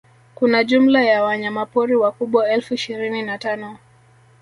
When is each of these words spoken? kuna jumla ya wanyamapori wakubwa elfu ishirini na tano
kuna 0.35 0.63
jumla 0.63 1.01
ya 1.01 1.23
wanyamapori 1.23 1.95
wakubwa 1.95 2.49
elfu 2.49 2.73
ishirini 2.73 3.21
na 3.21 3.37
tano 3.37 3.77